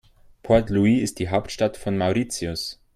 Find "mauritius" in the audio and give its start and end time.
1.95-2.79